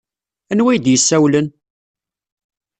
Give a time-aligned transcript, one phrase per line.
[0.51, 1.47] Anwa ay d-yessawlen?